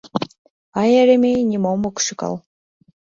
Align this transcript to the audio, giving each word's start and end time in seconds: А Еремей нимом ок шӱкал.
А 0.79 0.81
Еремей 1.01 1.39
нимом 1.49 1.81
ок 1.89 1.97
шӱкал. 2.05 2.35